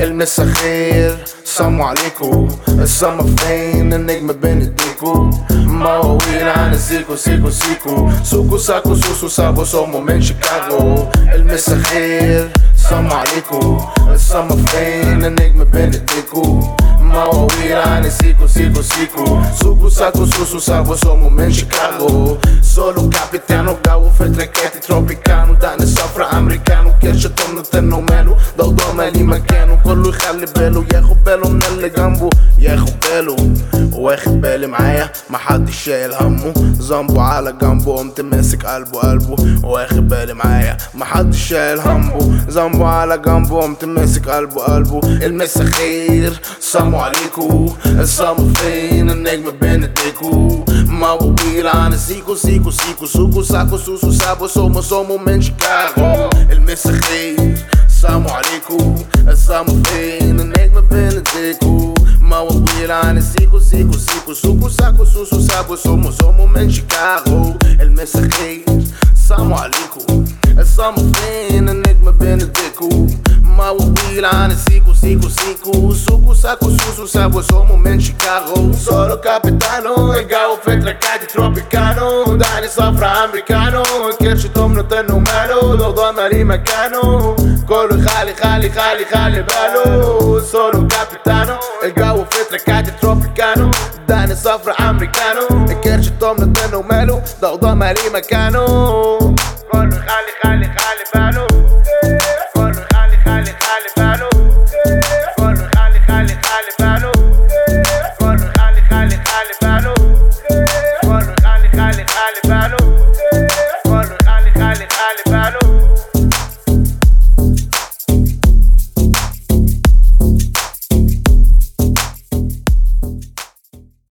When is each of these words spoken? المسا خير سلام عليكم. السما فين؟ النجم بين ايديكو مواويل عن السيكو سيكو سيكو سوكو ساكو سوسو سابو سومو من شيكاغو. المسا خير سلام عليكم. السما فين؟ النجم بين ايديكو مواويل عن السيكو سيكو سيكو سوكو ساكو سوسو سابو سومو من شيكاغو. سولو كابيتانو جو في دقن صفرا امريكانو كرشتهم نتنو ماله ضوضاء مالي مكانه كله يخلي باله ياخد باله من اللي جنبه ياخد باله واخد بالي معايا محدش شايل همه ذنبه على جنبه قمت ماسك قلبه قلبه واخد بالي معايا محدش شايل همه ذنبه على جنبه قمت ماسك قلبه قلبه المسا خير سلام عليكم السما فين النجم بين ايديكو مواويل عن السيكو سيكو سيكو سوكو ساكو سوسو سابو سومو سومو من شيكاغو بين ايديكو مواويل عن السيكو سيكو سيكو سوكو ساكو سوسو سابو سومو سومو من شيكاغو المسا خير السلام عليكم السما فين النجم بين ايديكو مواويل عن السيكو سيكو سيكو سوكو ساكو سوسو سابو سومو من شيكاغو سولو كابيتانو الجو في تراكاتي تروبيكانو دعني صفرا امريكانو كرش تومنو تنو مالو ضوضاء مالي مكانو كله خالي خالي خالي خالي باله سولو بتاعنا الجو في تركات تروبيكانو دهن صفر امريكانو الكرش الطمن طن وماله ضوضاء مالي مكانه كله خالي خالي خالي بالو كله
المسا 0.00 0.52
خير 0.52 1.18
سلام 1.44 1.82
عليكم. 1.82 2.48
السما 2.68 3.36
فين؟ 3.36 3.92
النجم 3.92 4.32
بين 4.32 4.60
ايديكو 4.60 5.30
مواويل 5.50 6.48
عن 6.48 6.74
السيكو 6.74 7.16
سيكو 7.16 7.50
سيكو 7.50 8.10
سوكو 8.24 8.58
ساكو 8.58 8.94
سوسو 8.94 9.28
سابو 9.28 9.64
سومو 9.64 10.00
من 10.00 10.22
شيكاغو. 10.22 11.08
المسا 11.34 11.82
خير 11.82 12.50
سلام 12.76 13.12
عليكم. 13.12 13.88
السما 14.08 14.56
فين؟ 14.66 15.24
النجم 15.24 15.64
بين 15.64 15.92
ايديكو 15.92 16.60
مواويل 17.00 17.78
عن 17.78 18.04
السيكو 18.04 18.46
سيكو 18.46 18.82
سيكو 18.82 19.40
سوكو 19.62 19.88
ساكو 19.88 20.24
سوسو 20.26 20.58
سابو 20.58 20.94
سومو 20.94 21.28
من 21.28 21.52
شيكاغو. 21.52 22.38
سولو 22.62 23.10
كابيتانو 23.10 23.76
جو 23.86 24.10
في 24.18 24.28
دقن 24.28 24.70
صفرا 24.82 25.00
امريكانو 27.10 27.30
كرشتهم 27.30 27.58
نتنو 27.58 28.00
ماله 28.00 28.36
ضوضاء 28.58 28.94
مالي 28.94 29.22
مكانه 29.22 29.78
كله 29.84 30.08
يخلي 30.08 30.46
باله 30.56 30.84
ياخد 30.94 31.24
باله 31.24 31.48
من 31.48 31.62
اللي 31.62 31.88
جنبه 31.88 32.30
ياخد 32.58 32.92
باله 33.02 33.36
واخد 33.92 34.40
بالي 34.40 34.66
معايا 34.66 35.10
محدش 35.30 35.84
شايل 35.84 36.14
همه 36.14 36.52
ذنبه 36.80 37.22
على 37.22 37.52
جنبه 37.52 37.96
قمت 37.96 38.20
ماسك 38.20 38.66
قلبه 38.66 39.00
قلبه 39.00 39.36
واخد 39.64 40.08
بالي 40.08 40.34
معايا 40.34 40.76
محدش 40.94 41.48
شايل 41.48 41.80
همه 41.80 42.44
ذنبه 42.50 42.86
على 42.86 43.18
جنبه 43.18 43.60
قمت 43.60 43.84
ماسك 43.84 44.28
قلبه 44.28 44.62
قلبه 44.62 45.00
المسا 45.26 45.64
خير 45.64 46.40
سلام 46.60 46.94
عليكم 46.94 47.74
السما 47.86 48.52
فين 48.54 49.10
النجم 49.10 49.50
بين 49.60 49.82
ايديكو 49.84 50.64
مواويل 50.70 51.66
عن 51.66 51.92
السيكو 51.92 52.34
سيكو 52.34 52.70
سيكو 52.70 53.06
سوكو 53.06 53.42
ساكو 53.42 53.76
سوسو 53.76 54.10
سابو 54.12 54.46
سومو 54.46 54.80
سومو 54.80 55.16
من 55.18 55.42
شيكاغو 55.42 56.30
بين 61.40 61.48
ايديكو 61.48 61.94
مواويل 62.20 62.92
عن 62.92 63.18
السيكو 63.18 63.58
سيكو 63.58 63.92
سيكو 63.92 64.34
سوكو 64.34 64.68
ساكو 64.68 65.04
سوسو 65.04 65.40
سابو 65.40 65.76
سومو 65.76 66.10
سومو 66.10 66.46
من 66.46 66.70
شيكاغو 66.70 67.54
المسا 67.80 68.28
خير 68.32 68.64
السلام 69.12 69.54
عليكم 69.54 70.24
السما 70.58 71.12
فين 71.12 71.68
النجم 71.68 72.10
بين 72.10 72.40
ايديكو 72.40 73.06
مواويل 73.42 74.24
عن 74.24 74.50
السيكو 74.50 74.94
سيكو 74.94 75.28
سيكو 75.28 75.94
سوكو 75.94 76.34
ساكو 76.34 76.70
سوسو 76.70 77.06
سابو 77.06 77.40
سومو 77.40 77.76
من 77.76 78.00
شيكاغو 78.00 78.72
سولو 78.72 79.16
كابيتانو 79.16 80.12
الجو 80.12 80.56
في 80.64 80.76
تراكاتي 80.76 81.26
تروبيكانو 81.26 82.36
دعني 82.36 82.68
صفرا 82.68 83.24
امريكانو 83.24 83.82
كرش 84.20 84.46
تومنو 84.46 84.82
تنو 84.82 85.18
مالو 85.18 85.74
ضوضاء 85.74 86.12
مالي 86.12 86.44
مكانو 86.44 87.36
كله 87.68 88.06
خالي 88.06 88.34
خالي 88.34 88.70
خالي 88.70 89.04
خالي 89.04 89.42
باله 89.42 90.40
سولو 90.40 90.79
بتاعنا 91.22 91.58
الجو 91.84 92.24
في 92.24 92.44
تركات 92.50 92.88
تروبيكانو 93.00 93.70
دهن 94.08 94.34
صفر 94.34 94.74
امريكانو 94.80 95.66
الكرش 95.70 96.08
الطمن 96.08 96.52
طن 96.52 96.74
وماله 96.74 97.22
ضوضاء 97.40 97.74
مالي 97.74 98.00
مكانه 98.14 98.66
كله 99.72 99.90
خالي 99.90 100.32
خالي 100.42 100.64
خالي 100.64 101.04
بالو 101.14 101.46
كله 102.54 102.86